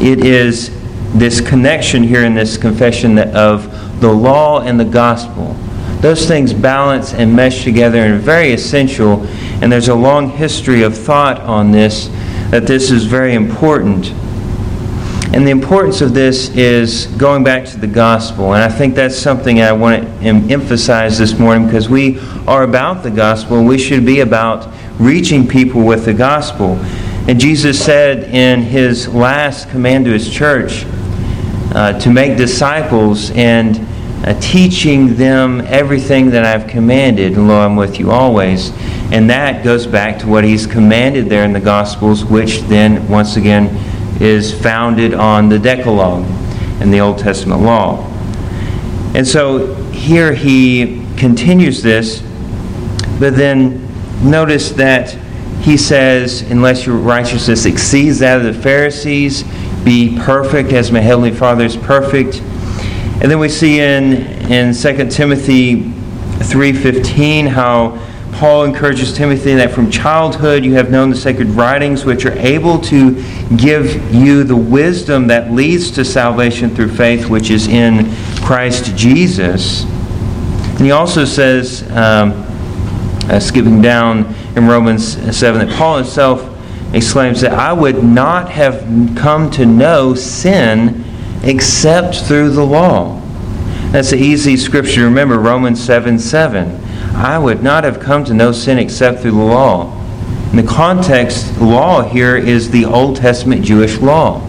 it 0.00 0.24
is 0.24 0.70
this 1.12 1.40
connection 1.40 2.02
here 2.02 2.24
in 2.24 2.34
this 2.34 2.56
confession 2.56 3.18
of 3.18 4.00
the 4.00 4.12
law 4.12 4.62
and 4.62 4.80
the 4.80 4.84
gospel. 4.84 5.56
Those 6.00 6.26
things 6.26 6.52
balance 6.52 7.14
and 7.14 7.34
mesh 7.34 7.62
together 7.62 8.00
and 8.00 8.14
are 8.14 8.18
very 8.18 8.52
essential. 8.52 9.24
And 9.62 9.70
there's 9.70 9.88
a 9.88 9.94
long 9.94 10.28
history 10.28 10.82
of 10.82 10.98
thought 10.98 11.40
on 11.40 11.70
this 11.70 12.08
that 12.50 12.66
this 12.66 12.90
is 12.90 13.04
very 13.04 13.34
important. 13.34 14.12
And 15.34 15.46
the 15.46 15.50
importance 15.50 16.02
of 16.02 16.12
this 16.12 16.50
is 16.50 17.06
going 17.16 17.42
back 17.42 17.64
to 17.66 17.78
the 17.78 17.86
gospel. 17.86 18.52
And 18.52 18.62
I 18.62 18.68
think 18.68 18.94
that's 18.94 19.16
something 19.16 19.62
I 19.62 19.72
want 19.72 20.02
to 20.02 20.26
emphasize 20.26 21.16
this 21.16 21.38
morning 21.38 21.66
because 21.66 21.88
we 21.88 22.18
are 22.46 22.64
about 22.64 23.02
the 23.02 23.10
gospel 23.10 23.56
and 23.58 23.66
we 23.66 23.78
should 23.78 24.04
be 24.04 24.20
about 24.20 24.70
reaching 24.98 25.48
people 25.48 25.82
with 25.84 26.04
the 26.04 26.12
gospel. 26.12 26.76
And 27.28 27.40
Jesus 27.40 27.82
said 27.82 28.24
in 28.34 28.60
his 28.60 29.08
last 29.08 29.70
command 29.70 30.04
to 30.04 30.12
his 30.12 30.28
church 30.30 30.84
uh, 31.74 31.98
to 32.00 32.10
make 32.10 32.36
disciples 32.36 33.30
and 33.30 33.80
uh, 34.26 34.38
teaching 34.38 35.16
them 35.16 35.62
everything 35.62 36.28
that 36.30 36.44
I've 36.44 36.68
commanded. 36.68 37.32
And 37.32 37.48
lo, 37.48 37.58
I'm 37.58 37.74
with 37.74 37.98
you 37.98 38.10
always. 38.10 38.70
And 39.10 39.30
that 39.30 39.64
goes 39.64 39.86
back 39.86 40.18
to 40.18 40.28
what 40.28 40.44
he's 40.44 40.66
commanded 40.66 41.30
there 41.30 41.44
in 41.44 41.52
the 41.52 41.60
Gospels, 41.60 42.24
which 42.24 42.60
then, 42.62 43.08
once 43.08 43.36
again, 43.36 43.91
is 44.22 44.54
founded 44.62 45.14
on 45.14 45.48
the 45.48 45.58
Decalogue 45.58 46.24
and 46.80 46.94
the 46.94 47.00
Old 47.00 47.18
Testament 47.18 47.60
law. 47.62 48.08
And 49.14 49.26
so 49.26 49.74
here 49.90 50.32
he 50.32 51.04
continues 51.16 51.82
this, 51.82 52.22
but 53.18 53.36
then 53.36 53.80
notice 54.22 54.70
that 54.70 55.10
he 55.60 55.76
says, 55.76 56.42
unless 56.50 56.86
your 56.86 56.96
righteousness 56.96 57.66
exceeds 57.66 58.20
that 58.20 58.38
of 58.38 58.44
the 58.44 58.62
Pharisees, 58.62 59.44
be 59.84 60.16
perfect 60.18 60.72
as 60.72 60.92
my 60.92 61.00
heavenly 61.00 61.32
Father 61.32 61.64
is 61.64 61.76
perfect. 61.76 62.40
And 63.20 63.30
then 63.30 63.38
we 63.38 63.48
see 63.48 63.80
in, 63.80 64.12
in 64.50 64.74
2 64.74 65.08
Timothy 65.10 65.82
3.15 65.82 67.48
how 67.48 67.98
Paul 68.32 68.64
encourages 68.64 69.12
Timothy 69.12 69.54
that 69.54 69.70
from 69.70 69.90
childhood 69.90 70.64
you 70.64 70.74
have 70.74 70.90
known 70.90 71.10
the 71.10 71.16
sacred 71.16 71.48
writings 71.48 72.04
which 72.04 72.24
are 72.24 72.36
able 72.38 72.78
to 72.80 73.14
give 73.56 74.12
you 74.12 74.42
the 74.42 74.56
wisdom 74.56 75.26
that 75.28 75.52
leads 75.52 75.90
to 75.92 76.04
salvation 76.04 76.74
through 76.74 76.88
faith 76.88 77.28
which 77.28 77.50
is 77.50 77.68
in 77.68 78.10
Christ 78.42 78.96
Jesus. 78.96 79.84
And 79.84 80.80
he 80.80 80.90
also 80.90 81.24
says, 81.24 81.88
um, 81.90 82.32
uh, 83.28 83.38
skipping 83.38 83.80
down 83.80 84.34
in 84.56 84.66
Romans 84.66 85.36
7 85.36 85.66
that 85.66 85.76
Paul 85.76 85.98
himself 85.98 86.48
exclaims 86.94 87.40
that 87.42 87.52
I 87.52 87.72
would 87.72 88.02
not 88.02 88.50
have 88.50 88.80
come 89.16 89.50
to 89.52 89.64
know 89.64 90.14
sin 90.14 91.04
except 91.44 92.16
through 92.16 92.50
the 92.50 92.64
law. 92.64 93.20
That's 93.90 94.12
an 94.12 94.18
easy 94.18 94.56
scripture 94.56 94.96
to 94.96 95.04
remember, 95.04 95.38
Romans 95.38 95.82
7 95.82 96.18
7. 96.18 96.81
I 97.14 97.38
would 97.38 97.62
not 97.62 97.84
have 97.84 98.00
come 98.00 98.24
to 98.24 98.34
know 98.34 98.52
sin 98.52 98.78
except 98.78 99.20
through 99.20 99.32
the 99.32 99.38
law. 99.38 99.98
In 100.50 100.56
the 100.56 100.62
context, 100.62 101.58
law 101.60 102.02
here 102.02 102.36
is 102.36 102.70
the 102.70 102.84
Old 102.84 103.16
Testament 103.16 103.64
Jewish 103.64 103.98
law. 103.98 104.40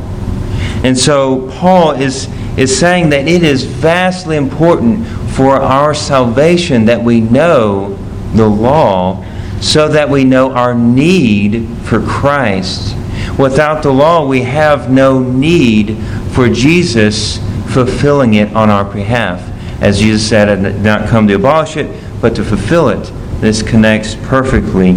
And 0.84 0.98
so 0.98 1.50
Paul 1.52 1.92
is, 1.92 2.28
is 2.58 2.78
saying 2.78 3.10
that 3.10 3.28
it 3.28 3.44
is 3.44 3.64
vastly 3.64 4.36
important 4.36 5.08
for 5.32 5.56
our 5.56 5.94
salvation 5.94 6.86
that 6.86 7.02
we 7.02 7.22
know 7.22 7.98
the 8.36 8.48
law 8.48 9.26
so 9.62 9.88
that 9.88 10.10
we 10.10 10.26
know 10.26 10.52
our 10.52 10.76
need 10.76 11.68
for 11.84 12.02
Christ. 12.02 12.96
Without 13.40 13.82
the 13.82 13.92
law, 13.92 14.28
we 14.28 14.42
have 14.42 14.92
no 14.92 15.20
need 15.20 15.98
for 16.32 16.50
Jesus 16.50 17.38
fulfilling 17.74 18.34
it 18.34 18.54
on 18.54 18.70
our 18.70 18.84
behalf. 18.84 19.42
As 19.82 20.00
Jesus 20.00 20.28
said, 20.28 20.50
I 20.50 20.56
did 20.56 20.82
not 20.82 21.08
come 21.08 21.28
to 21.28 21.36
abolish 21.36 21.78
it, 21.78 21.88
but 22.24 22.34
to 22.38 22.44
fulfill 22.44 22.88
it. 22.88 23.04
This 23.42 23.62
connects 23.62 24.16
perfectly. 24.16 24.92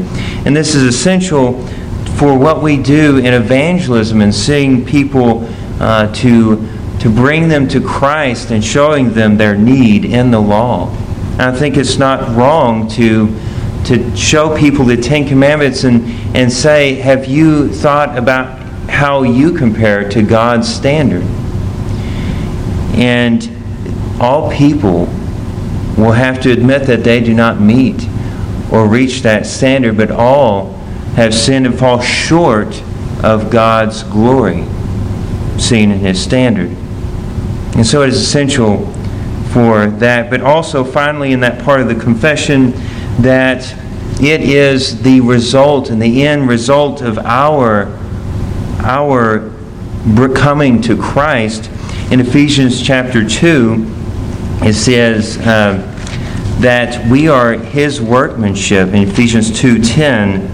And 0.47 0.55
this 0.55 0.77
is 0.77 0.85
essential 0.85 1.61
for 2.19 2.39
what 2.39 2.63
we 2.63 2.81
do 2.81 3.19
in 3.19 3.35
evangelism 3.35 4.21
and 4.21 4.33
seeing 4.33 4.85
people 4.87 5.45
uh, 5.81 6.15
to, 6.15 6.57
to 7.01 7.11
bring 7.11 7.49
them 7.49 7.67
to 7.67 7.81
Christ 7.81 8.53
and 8.53 8.65
showing 8.65 9.13
them 9.13 9.37
their 9.37 9.57
need 9.57 10.05
in 10.05 10.31
the 10.31 10.41
law. 10.41 10.89
And 11.33 11.43
I 11.43 11.53
think 11.53 11.77
it's 11.77 11.99
not 11.99 12.37
wrong 12.37 12.89
to 12.91 13.37
to 13.87 14.17
show 14.17 14.57
people 14.57 14.85
the 14.85 14.97
Ten 14.97 15.29
Commandments 15.29 15.85
and, 15.85 16.05
and 16.37 16.53
say, 16.53 16.95
Have 16.95 17.27
you 17.27 17.73
thought 17.73 18.17
about 18.17 18.59
how 18.89 19.23
you 19.23 19.53
compare 19.53 20.09
to 20.11 20.23
God's 20.23 20.73
standard? 20.73 21.23
And 22.97 23.49
all 24.21 24.51
people 24.51 25.09
will 25.97 26.13
have 26.13 26.41
to 26.43 26.53
admit 26.53 26.85
that 26.85 27.05
they 27.05 27.21
do 27.21 27.35
not 27.35 27.61
meet 27.61 28.07
or 28.71 28.87
reach 28.87 29.23
that 29.23 29.47
standard, 29.47 29.97
but 29.97 30.11
all 30.11 30.73
have 31.15 31.35
sinned 31.35 31.67
and 31.67 31.79
fall 31.79 32.01
short 32.01 32.83
of 33.23 33.51
God's 33.51 34.03
glory 34.03 34.65
seen 35.59 35.91
in 35.91 35.99
His 35.99 36.23
standard. 36.23 36.71
And 37.77 37.87
so 37.87 38.03
it 38.03 38.11
is 38.11 38.21
essential 38.21 38.87
for 39.53 39.87
that. 39.87 40.29
But 40.29 40.43
also, 40.43 40.85
finally, 40.85 41.33
in 41.33 41.41
that 41.41 41.63
part 41.65 41.81
of 41.81 41.89
the 41.89 41.95
confession, 41.95 42.73
that 43.23 43.75
it 44.21 44.43
is 44.43 45.03
the 45.03 45.21
result 45.21 45.91
and 45.91 46.01
the 46.01 46.27
end 46.27 46.49
result 46.49 47.01
of 47.03 47.19
our, 47.19 47.87
our 48.81 49.53
coming 50.35 50.81
to 50.83 50.97
Christ. 50.97 51.71
In 52.11 52.21
Ephesians 52.21 52.83
chapter 52.83 53.27
2, 53.27 53.96
it 54.63 54.75
says 54.75 55.39
uh, 55.39 55.75
that 56.61 57.11
we 57.11 57.29
are 57.29 57.53
His 57.53 58.01
workmanship 58.01 58.89
in 58.89 59.09
Ephesians 59.09 59.51
2.10, 59.51 60.53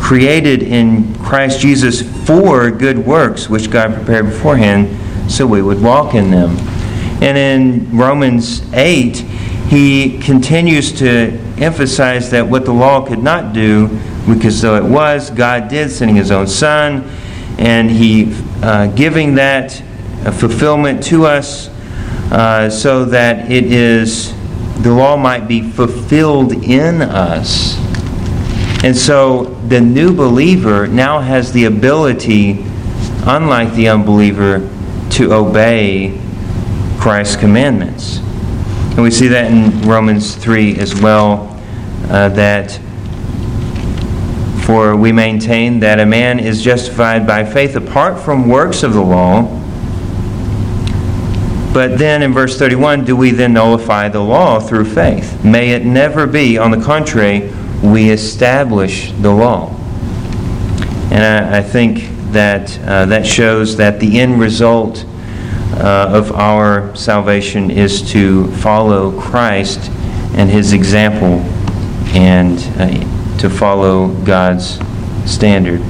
created 0.00 0.62
in 0.62 1.14
Christ 1.16 1.60
Jesus 1.60 2.02
for 2.26 2.70
good 2.70 2.98
works, 2.98 3.48
which 3.48 3.70
God 3.70 3.94
prepared 3.94 4.26
beforehand 4.26 5.30
so 5.30 5.46
we 5.46 5.62
would 5.62 5.82
walk 5.82 6.14
in 6.14 6.30
them. 6.30 6.50
And 7.22 7.38
in 7.38 7.96
Romans 7.96 8.62
8, 8.72 9.16
he 9.16 10.18
continues 10.18 10.92
to 10.98 11.38
emphasize 11.58 12.30
that 12.30 12.46
what 12.46 12.64
the 12.64 12.72
law 12.72 13.06
could 13.06 13.22
not 13.22 13.52
do, 13.52 13.88
because 14.26 14.60
though 14.60 14.76
it 14.76 14.84
was, 14.84 15.30
God 15.30 15.68
did, 15.68 15.90
sending 15.90 16.16
his 16.16 16.30
own 16.30 16.46
Son, 16.46 17.10
and 17.58 17.90
he 17.90 18.34
uh, 18.62 18.88
giving 18.88 19.34
that 19.36 19.72
fulfillment 20.38 21.02
to 21.04 21.26
us 21.26 21.68
uh, 22.30 22.68
so 22.70 23.04
that 23.04 23.50
it 23.50 23.64
is 23.64 24.34
the 24.82 24.90
law 24.90 25.16
might 25.16 25.46
be 25.46 25.62
fulfilled 25.62 26.52
in 26.52 27.00
us. 27.00 27.76
And 28.84 28.96
so 28.96 29.44
the 29.68 29.80
new 29.80 30.12
believer 30.12 30.86
now 30.86 31.20
has 31.20 31.52
the 31.52 31.64
ability, 31.64 32.64
unlike 33.24 33.72
the 33.74 33.88
unbeliever, 33.88 34.68
to 35.12 35.32
obey 35.32 36.20
Christ's 36.98 37.36
commandments. 37.36 38.18
And 38.18 39.02
we 39.02 39.10
see 39.10 39.28
that 39.28 39.50
in 39.50 39.88
Romans 39.88 40.34
3 40.34 40.78
as 40.78 41.00
well, 41.00 41.50
uh, 42.08 42.28
that 42.30 42.78
for 44.64 44.96
we 44.96 45.12
maintain 45.12 45.80
that 45.80 46.00
a 46.00 46.06
man 46.06 46.38
is 46.38 46.62
justified 46.62 47.26
by 47.26 47.44
faith 47.44 47.76
apart 47.76 48.18
from 48.18 48.48
works 48.48 48.82
of 48.82 48.94
the 48.94 49.02
law. 49.02 49.42
But 51.74 51.98
then 51.98 52.22
in 52.22 52.32
verse 52.32 52.56
31, 52.56 53.04
do 53.04 53.16
we 53.16 53.32
then 53.32 53.52
nullify 53.52 54.08
the 54.08 54.20
law 54.20 54.60
through 54.60 54.84
faith? 54.84 55.44
May 55.44 55.70
it 55.72 55.84
never 55.84 56.24
be. 56.24 56.56
On 56.56 56.70
the 56.70 56.80
contrary, 56.80 57.52
we 57.82 58.10
establish 58.10 59.10
the 59.10 59.32
law. 59.32 59.70
And 61.10 61.24
I, 61.24 61.58
I 61.58 61.62
think 61.62 62.08
that 62.30 62.78
uh, 62.78 63.06
that 63.06 63.26
shows 63.26 63.76
that 63.78 63.98
the 63.98 64.20
end 64.20 64.38
result 64.38 65.04
uh, 65.72 66.10
of 66.12 66.30
our 66.30 66.94
salvation 66.94 67.72
is 67.72 68.08
to 68.12 68.46
follow 68.58 69.20
Christ 69.20 69.90
and 70.36 70.48
his 70.48 70.72
example 70.74 71.40
and 72.14 72.56
uh, 72.78 73.38
to 73.38 73.50
follow 73.50 74.14
God's 74.22 74.78
standard 75.26 75.80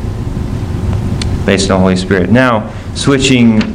based 1.44 1.70
on 1.70 1.76
the 1.76 1.80
Holy 1.80 1.96
Spirit. 1.96 2.30
Now, 2.30 2.72
switching 2.94 3.73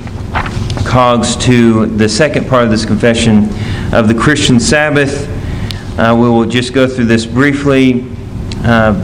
cogs 0.89 1.36
to 1.36 1.86
the 1.86 2.10
second 2.10 2.50
part 2.50 2.63
of 2.63 2.72
this 2.72 2.84
confession 2.84 3.43
of 3.93 4.08
the 4.08 4.15
Christian 4.19 4.60
Sabbath, 4.60 5.29
uh, 6.00 6.15
we 6.19 6.27
will 6.27 6.48
just 6.48 6.74
go 6.74 6.88
through 6.88 7.05
this 7.05 7.27
briefly. 7.27 8.05
Uh, 8.63 8.96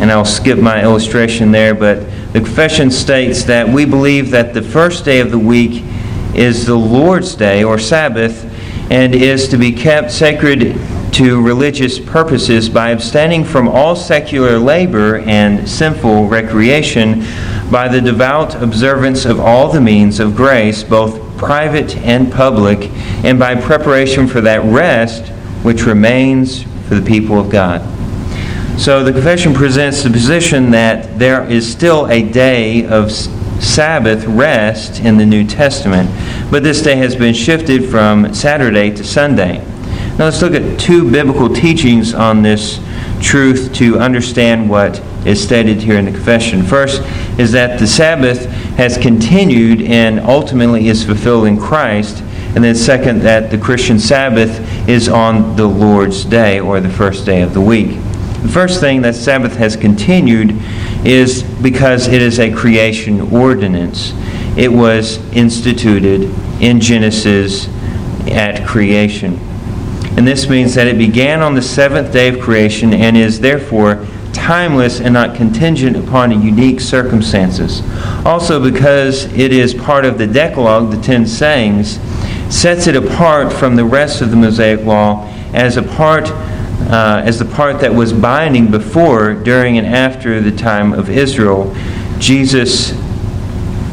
and 0.00 0.10
I'll 0.10 0.24
skip 0.24 0.58
my 0.58 0.82
illustration 0.82 1.52
there, 1.52 1.76
but 1.76 2.00
the 2.32 2.40
confession 2.40 2.90
states 2.90 3.44
that 3.44 3.68
we 3.68 3.84
believe 3.84 4.32
that 4.32 4.52
the 4.52 4.62
first 4.62 5.04
day 5.04 5.20
of 5.20 5.30
the 5.30 5.38
week 5.38 5.84
is 6.34 6.66
the 6.66 6.74
Lord's 6.74 7.36
Day 7.36 7.62
or 7.62 7.78
Sabbath 7.78 8.44
and 8.90 9.14
is 9.14 9.46
to 9.50 9.56
be 9.56 9.70
kept 9.70 10.10
sacred 10.10 10.76
to 11.12 11.40
religious 11.40 12.00
purposes 12.00 12.68
by 12.68 12.90
abstaining 12.90 13.44
from 13.44 13.68
all 13.68 13.94
secular 13.94 14.58
labor 14.58 15.18
and 15.18 15.68
sinful 15.68 16.26
recreation 16.26 17.22
by 17.74 17.88
the 17.88 18.00
devout 18.00 18.54
observance 18.62 19.24
of 19.24 19.40
all 19.40 19.72
the 19.72 19.80
means 19.80 20.20
of 20.20 20.36
grace, 20.36 20.84
both 20.84 21.36
private 21.36 21.96
and 21.96 22.32
public, 22.32 22.88
and 23.24 23.36
by 23.36 23.52
preparation 23.52 24.28
for 24.28 24.40
that 24.40 24.62
rest 24.62 25.26
which 25.64 25.82
remains 25.82 26.62
for 26.86 26.94
the 26.94 27.04
people 27.04 27.36
of 27.36 27.50
God. 27.50 27.80
So 28.78 29.02
the 29.02 29.10
confession 29.10 29.52
presents 29.52 30.04
the 30.04 30.10
position 30.10 30.70
that 30.70 31.18
there 31.18 31.50
is 31.50 31.68
still 31.68 32.06
a 32.12 32.22
day 32.22 32.86
of 32.86 33.10
Sabbath 33.10 34.24
rest 34.24 35.00
in 35.00 35.16
the 35.16 35.26
New 35.26 35.44
Testament, 35.44 36.08
but 36.52 36.62
this 36.62 36.80
day 36.80 36.94
has 36.94 37.16
been 37.16 37.34
shifted 37.34 37.90
from 37.90 38.32
Saturday 38.32 38.94
to 38.94 39.02
Sunday. 39.02 39.58
Now 40.16 40.26
let's 40.26 40.40
look 40.40 40.54
at 40.54 40.78
two 40.78 41.10
biblical 41.10 41.52
teachings 41.52 42.14
on 42.14 42.40
this 42.40 42.78
truth 43.20 43.72
to 43.74 43.98
understand 43.98 44.70
what 44.70 45.02
is 45.26 45.42
stated 45.42 45.78
here 45.78 45.96
in 45.96 46.04
the 46.04 46.10
confession. 46.10 46.62
First 46.62 47.02
is 47.38 47.52
that 47.52 47.78
the 47.78 47.86
Sabbath 47.86 48.46
has 48.76 48.96
continued 48.96 49.82
and 49.82 50.20
ultimately 50.20 50.88
is 50.88 51.04
fulfilled 51.04 51.46
in 51.46 51.58
Christ. 51.58 52.22
And 52.54 52.62
then, 52.62 52.74
second, 52.74 53.20
that 53.22 53.50
the 53.50 53.58
Christian 53.58 53.98
Sabbath 53.98 54.60
is 54.88 55.08
on 55.08 55.56
the 55.56 55.66
Lord's 55.66 56.24
day 56.24 56.60
or 56.60 56.80
the 56.80 56.90
first 56.90 57.26
day 57.26 57.42
of 57.42 57.52
the 57.52 57.60
week. 57.60 57.98
The 58.42 58.50
first 58.50 58.78
thing 58.78 59.02
that 59.02 59.14
Sabbath 59.14 59.56
has 59.56 59.74
continued 59.74 60.54
is 61.04 61.42
because 61.42 62.06
it 62.06 62.22
is 62.22 62.38
a 62.38 62.52
creation 62.52 63.32
ordinance. 63.32 64.12
It 64.56 64.70
was 64.70 65.16
instituted 65.32 66.30
in 66.62 66.78
Genesis 66.78 67.68
at 68.28 68.66
creation. 68.66 69.40
And 70.16 70.28
this 70.28 70.48
means 70.48 70.74
that 70.74 70.86
it 70.86 70.96
began 70.96 71.42
on 71.42 71.54
the 71.54 71.62
seventh 71.62 72.12
day 72.12 72.28
of 72.28 72.40
creation 72.40 72.94
and 72.94 73.16
is 73.16 73.40
therefore 73.40 74.06
timeless 74.44 75.00
and 75.00 75.14
not 75.14 75.34
contingent 75.34 75.96
upon 75.96 76.42
unique 76.42 76.78
circumstances. 76.78 77.80
Also, 78.26 78.62
because 78.62 79.24
it 79.32 79.54
is 79.54 79.72
part 79.72 80.04
of 80.04 80.18
the 80.18 80.26
Decalogue, 80.26 80.90
the 80.90 81.00
Ten 81.00 81.26
Sayings, 81.26 81.98
sets 82.54 82.86
it 82.86 82.94
apart 82.94 83.50
from 83.50 83.74
the 83.74 83.84
rest 83.86 84.20
of 84.20 84.30
the 84.30 84.36
Mosaic 84.36 84.84
Law 84.84 85.26
as 85.54 85.78
a 85.78 85.82
part 85.82 86.30
uh, 86.90 87.22
as 87.24 87.38
the 87.38 87.44
part 87.46 87.80
that 87.80 87.94
was 87.94 88.12
binding 88.12 88.70
before, 88.70 89.32
during, 89.32 89.78
and 89.78 89.86
after 89.86 90.42
the 90.42 90.52
time 90.52 90.92
of 90.92 91.08
Israel. 91.08 91.74
Jesus 92.18 92.92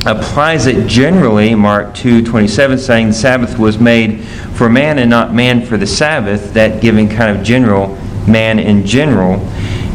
applies 0.06 0.66
it 0.66 0.86
generally, 0.86 1.56
Mark 1.56 1.94
2:27, 1.94 2.78
saying 2.78 3.08
the 3.08 3.14
Sabbath 3.14 3.58
was 3.58 3.80
made 3.80 4.22
for 4.54 4.68
man 4.68 5.00
and 5.00 5.10
not 5.10 5.34
man 5.34 5.66
for 5.66 5.78
the 5.78 5.88
Sabbath, 5.88 6.54
that 6.54 6.82
giving 6.82 7.08
kind 7.08 7.36
of 7.36 7.42
general 7.42 7.98
man 8.28 8.60
in 8.60 8.86
general. 8.86 9.40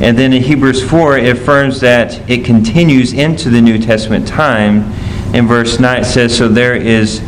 And 0.01 0.17
then 0.19 0.33
in 0.33 0.43
Hebrews 0.43 0.89
4, 0.89 1.19
it 1.19 1.37
affirms 1.37 1.81
that 1.81 2.29
it 2.29 2.45
continues 2.45 3.13
into 3.13 3.49
the 3.49 3.61
New 3.61 3.79
Testament 3.79 4.29
time. 4.29 4.93
In 5.35 5.47
verse 5.47 5.81
9, 5.81 6.03
it 6.03 6.05
says, 6.05 6.37
So 6.37 6.49
there 6.49 6.75
is 6.75 7.23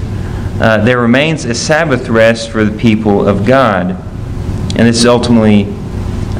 uh, 0.60 0.78
there 0.78 0.98
remains 0.98 1.44
a 1.44 1.54
Sabbath 1.54 2.08
rest 2.08 2.50
for 2.50 2.64
the 2.64 2.76
people 2.76 3.26
of 3.26 3.46
God. 3.46 3.90
And 3.90 4.88
this 4.88 4.98
is 4.98 5.06
ultimately 5.06 5.66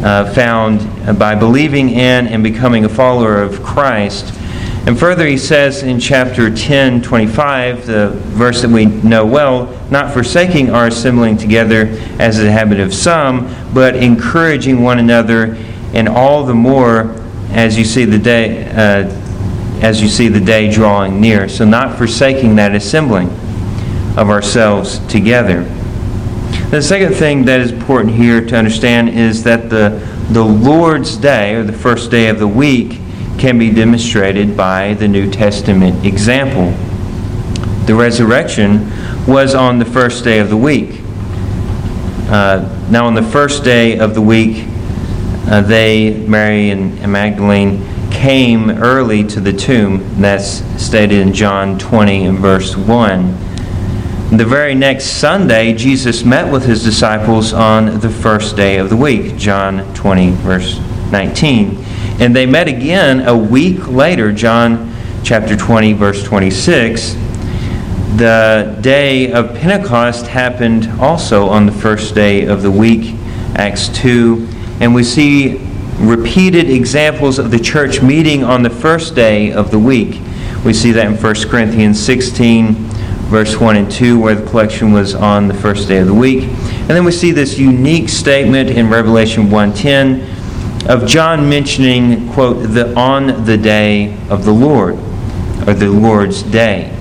uh, 0.05 0.33
found 0.35 0.81
by 1.19 1.37
believing 1.37 1.91
in 1.91 2.27
and 2.27 2.43
becoming 2.43 2.85
a 2.85 2.89
follower 2.89 3.41
of 3.41 3.63
Christ. 3.63 4.35
And 4.89 4.99
further, 4.99 5.25
he 5.25 5.37
says 5.37 5.85
in 5.85 6.01
chapter 6.01 6.53
10, 6.53 7.01
25, 7.01 7.87
the 7.87 8.09
verse 8.11 8.63
that 8.63 8.71
we 8.71 8.87
know 8.87 9.25
well, 9.25 9.67
not 9.89 10.13
forsaking 10.13 10.71
our 10.71 10.89
assembling 10.89 11.37
together 11.37 11.87
as 12.19 12.41
a 12.41 12.51
habit 12.51 12.81
of 12.81 12.93
some, 12.93 13.55
but 13.73 13.95
encouraging 13.95 14.83
one 14.83 14.99
another, 14.99 15.57
and 15.95 16.09
all 16.09 16.45
the 16.45 16.55
more 16.55 17.15
as 17.51 17.79
you 17.79 17.85
see 17.85 18.05
the 18.05 18.19
day, 18.19 18.67
uh, 18.71 19.09
as 19.81 20.03
you 20.03 20.09
see 20.09 20.29
the 20.29 20.41
day 20.41 20.71
drawing 20.71 21.21
near. 21.21 21.49
So, 21.49 21.65
not 21.65 21.97
forsaking 21.97 22.57
that 22.57 22.75
assembling 22.75 23.29
of 24.17 24.31
ourselves 24.31 24.99
together. 25.07 25.63
The 26.71 26.83
second 26.83 27.15
thing 27.15 27.45
that 27.47 27.61
is 27.61 27.73
important 27.73 28.15
here 28.15 28.45
to 28.45 28.57
understand 28.57 29.09
is 29.09 29.43
that 29.45 29.71
the, 29.71 29.91
the 30.31 30.45
Lord's 30.45 31.17
Day, 31.17 31.55
or 31.55 31.63
the 31.63 31.73
first 31.73 32.11
day 32.11 32.29
of 32.29 32.39
the 32.39 32.49
week, 32.49 33.01
can 33.39 33.59
be 33.59 33.71
demonstrated 33.71 34.57
by 34.57 34.95
the 34.95 35.09
New 35.09 35.31
Testament 35.31 36.05
example. 36.05 36.73
The 37.87 37.95
resurrection 37.95 38.91
was 39.27 39.55
on 39.55 39.79
the 39.79 39.85
first 39.85 40.25
day 40.25 40.41
of 40.41 40.51
the 40.51 40.57
week. 40.57 41.01
Uh, 42.29 42.69
now, 42.91 43.07
on 43.07 43.15
the 43.15 43.23
first 43.23 43.65
day 43.65 43.99
of 43.99 44.15
the 44.15 44.21
week, 44.21 44.67
uh, 45.51 45.63
they, 45.63 46.15
Mary 46.27 46.71
and, 46.71 46.99
and 46.99 47.11
Magdalene, 47.11 48.11
came 48.11 48.71
early 48.71 49.25
to 49.25 49.41
the 49.41 49.53
tomb. 49.53 50.21
That's 50.21 50.63
stated 50.83 51.19
in 51.19 51.33
John 51.33 51.79
20 51.79 52.27
and 52.27 52.39
verse 52.39 52.77
1. 52.77 53.49
The 54.37 54.45
very 54.45 54.75
next 54.75 55.07
Sunday, 55.07 55.73
Jesus 55.73 56.23
met 56.23 56.53
with 56.53 56.65
his 56.65 56.85
disciples 56.85 57.55
on 57.55 58.01
the 58.01 58.11
first 58.11 58.57
day 58.57 58.77
of 58.77 58.91
the 58.91 58.97
week, 58.97 59.37
John 59.37 59.95
20, 59.95 60.33
verse 60.33 60.79
19. 61.11 61.83
And 62.21 62.37
they 62.37 62.45
met 62.45 62.69
again 62.69 63.27
a 63.27 63.37
week 63.37 63.89
later, 63.89 64.33
John 64.33 64.93
chapter 65.25 65.57
20, 65.57 65.95
verse 65.95 66.23
26. 66.25 67.15
The 68.17 68.77
day 68.83 69.33
of 69.33 69.55
Pentecost 69.55 70.27
happened 70.27 70.89
also 71.01 71.49
on 71.49 71.65
the 71.65 71.73
first 71.73 72.15
day 72.15 72.45
of 72.45 72.61
the 72.61 72.71
week, 72.71 73.15
Acts 73.55 73.89
2. 73.89 74.58
And 74.81 74.95
we 74.95 75.05
see 75.05 75.61
repeated 75.99 76.71
examples 76.71 77.39
of 77.39 77.51
the 77.51 77.59
church 77.59 78.01
meeting 78.03 78.45
on 78.45 78.63
the 78.63 78.71
first 78.71 79.15
day 79.15 79.53
of 79.53 79.71
the 79.71 79.79
week. 79.79 80.21
We 80.65 80.73
see 80.73 80.93
that 80.93 81.07
in 81.07 81.17
1 81.17 81.35
Corinthians 81.49 82.01
16 82.01 82.89
verse 83.29 83.59
1 83.61 83.77
and 83.77 83.91
2, 83.91 84.19
where 84.19 84.35
the 84.35 84.49
collection 84.49 84.91
was 84.91 85.15
on 85.15 85.49
the 85.49 85.55
first 85.55 85.87
day 85.87 85.99
of 85.99 86.07
the 86.07 86.15
week. 86.15 86.45
And 86.45 86.91
then 86.91 87.05
we 87.05 87.13
see 87.13 87.31
this 87.31 87.59
unique 87.59 88.09
statement 88.09 88.71
in 88.71 88.89
Revelation 88.89 89.49
1.10 89.49 90.89
of 90.89 91.07
John 91.07 91.49
mentioning, 91.49 92.33
quote, 92.33 92.63
the 92.71 92.95
on 92.97 93.45
the 93.45 93.59
day 93.59 94.17
of 94.31 94.47
the 94.47 94.53
Lord, 94.53 94.95
or 95.67 95.75
the 95.75 95.89
Lord's 95.89 96.43
day. 96.43 96.95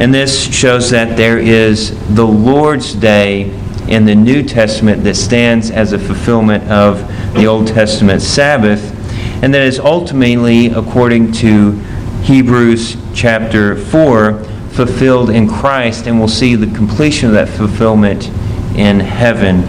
And 0.00 0.12
this 0.12 0.52
shows 0.52 0.90
that 0.90 1.16
there 1.16 1.38
is 1.38 1.96
the 2.16 2.26
Lord's 2.26 2.92
day 2.92 3.56
in 3.88 4.04
the 4.04 4.14
New 4.14 4.42
Testament 4.42 5.02
that 5.04 5.16
stands 5.16 5.70
as 5.70 5.92
a 5.92 5.98
fulfillment 5.98 6.64
of 6.70 7.06
the 7.34 7.46
Old 7.46 7.66
Testament 7.66 8.22
Sabbath, 8.22 8.82
and 9.42 9.52
that 9.52 9.62
is 9.62 9.78
ultimately, 9.78 10.66
according 10.66 11.32
to 11.32 11.72
Hebrews 12.22 12.96
chapter 13.14 13.76
4, 13.76 14.44
fulfilled 14.70 15.30
in 15.30 15.48
Christ, 15.48 16.06
and 16.06 16.18
we'll 16.18 16.28
see 16.28 16.54
the 16.54 16.72
completion 16.74 17.28
of 17.28 17.34
that 17.34 17.48
fulfillment 17.48 18.28
in 18.76 19.00
heaven 19.00 19.62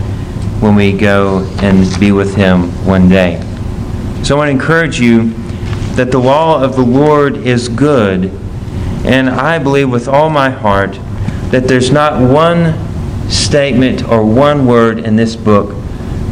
when 0.62 0.76
we 0.76 0.94
go 0.94 1.40
and 1.62 2.00
be 2.00 2.12
with 2.12 2.36
Him 2.36 2.70
one 2.86 3.10
day. 3.10 3.42
So 4.24 4.36
I 4.36 4.38
want 4.38 4.48
to 4.48 4.52
encourage 4.52 5.00
you 5.00 5.34
that 5.96 6.12
the 6.12 6.20
law 6.20 6.64
of 6.64 6.76
the 6.76 6.84
Lord 6.84 7.38
is 7.38 7.68
good, 7.68 8.26
and 9.06 9.30
I 9.30 9.60
believe 9.60 9.90
with 9.90 10.08
all 10.08 10.30
my 10.30 10.50
heart 10.50 10.94
that 11.52 11.68
there's 11.68 11.92
not 11.92 12.22
one 12.22 12.93
statement 13.30 14.04
or 14.04 14.26
one 14.26 14.66
word 14.66 15.00
in 15.00 15.16
this 15.16 15.36
book 15.36 15.76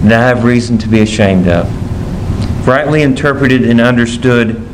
that 0.03 0.19
I 0.19 0.27
have 0.27 0.43
reason 0.43 0.77
to 0.79 0.87
be 0.87 1.01
ashamed 1.01 1.47
of. 1.47 1.67
Rightly 2.67 3.01
interpreted 3.01 3.63
and 3.67 3.79
understood, 3.79 4.67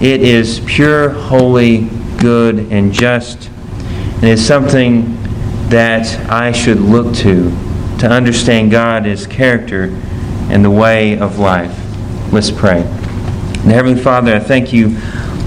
it 0.00 0.22
is 0.22 0.60
pure, 0.66 1.10
holy, 1.10 1.88
good, 2.18 2.70
and 2.72 2.92
just, 2.92 3.48
and 4.16 4.24
is 4.24 4.44
something 4.44 5.16
that 5.68 6.30
I 6.30 6.52
should 6.52 6.80
look 6.80 7.14
to 7.16 7.50
to 7.98 8.10
understand 8.10 8.72
God, 8.72 9.04
His 9.04 9.28
character, 9.28 9.84
and 10.50 10.64
the 10.64 10.70
way 10.70 11.18
of 11.18 11.38
life. 11.38 11.78
Let's 12.32 12.50
pray. 12.50 12.82
And 12.82 13.70
Heavenly 13.70 14.00
Father, 14.00 14.34
I 14.34 14.40
thank 14.40 14.72
you, 14.72 14.98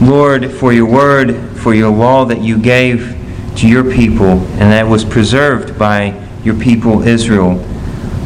Lord, 0.02 0.52
for 0.52 0.72
your 0.72 0.86
word, 0.86 1.36
for 1.58 1.74
your 1.74 1.92
law 1.92 2.24
that 2.24 2.42
you 2.42 2.58
gave 2.58 3.25
to 3.58 3.68
your 3.68 3.84
people, 3.84 4.26
and 4.26 4.72
that 4.72 4.88
was 4.88 5.06
preserved 5.06 5.78
by 5.80 6.22
your 6.44 6.56
people 6.56 7.02
Israel. 7.02 7.64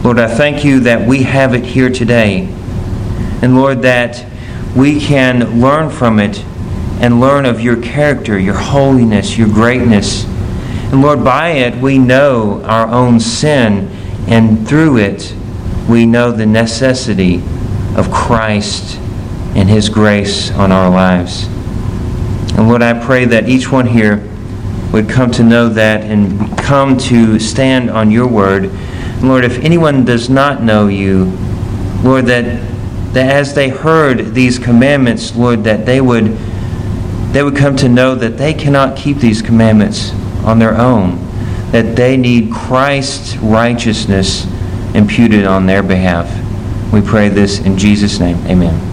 Lord, 0.04 0.20
I 0.20 0.28
thank 0.28 0.64
you 0.64 0.80
that 0.82 1.08
we 1.08 1.24
have 1.24 1.54
it 1.54 1.66
here 1.66 1.90
today. 1.90 2.48
And 3.42 3.56
Lord, 3.56 3.82
that 3.84 4.26
we 4.76 5.00
can 5.00 5.62
learn 5.62 5.90
from 5.90 6.20
it 6.20 6.44
and 7.00 7.20
learn 7.20 7.46
of 7.46 7.62
your 7.62 7.82
character, 7.82 8.38
your 8.38 8.56
holiness, 8.56 9.38
your 9.38 9.48
greatness. 9.48 10.26
And 10.92 11.02
Lord, 11.02 11.24
by 11.24 11.50
it 11.50 11.76
we 11.76 11.98
know 11.98 12.62
our 12.64 12.88
own 12.88 13.20
sin, 13.20 13.90
and 14.28 14.68
through 14.68 14.98
it 14.98 15.34
we 15.88 16.06
know 16.06 16.32
the 16.32 16.46
necessity 16.46 17.42
of 17.96 18.12
Christ 18.12 18.98
and 19.56 19.70
His 19.70 19.90
grace 19.90 20.52
on 20.52 20.72
our 20.72 20.90
lives. 20.90 21.48
And 22.58 22.68
Lord, 22.68 22.82
I 22.82 22.94
pray 23.06 23.26
that 23.26 23.48
each 23.48 23.72
one 23.72 23.88
here 23.88 24.29
would 24.92 25.10
come 25.10 25.32
to 25.32 25.44
know 25.44 25.70
that 25.70 26.02
and 26.02 26.58
come 26.58 26.98
to 26.98 27.40
stand 27.40 27.90
on 27.90 28.12
your 28.12 28.28
word. 28.28 28.72
Lord, 29.22 29.44
if 29.44 29.60
anyone 29.60 30.06
does 30.06 30.30
not 30.30 30.64
know 30.64 30.88
you, 30.88 31.26
Lord, 32.04 32.26
that, 32.26 32.62
that 33.14 33.30
as 33.30 33.54
they 33.54 33.70
heard 33.70 34.34
these 34.34 34.58
commandments, 34.58 35.36
Lord, 35.36 35.64
that 35.66 35.86
they 35.86 36.02
would 36.02 36.38
they 37.32 37.44
would 37.44 37.56
come 37.56 37.76
to 37.76 37.88
know 37.88 38.16
that 38.16 38.38
they 38.38 38.56
cannot 38.56 38.98
keep 38.98 39.18
these 39.18 39.42
commandments 39.42 40.12
on 40.44 40.58
their 40.58 40.76
own, 40.76 41.18
that 41.72 41.96
they 41.96 42.18
need 42.18 42.52
Christ's 42.52 43.38
righteousness 43.38 44.48
imputed 44.96 45.46
on 45.46 45.68
their 45.68 45.84
behalf. 45.84 46.28
We 46.92 47.02
pray 47.02 47.30
this 47.30 47.60
in 47.60 47.78
Jesus' 47.78 48.20
name. 48.20 48.38
Amen. 48.48 48.89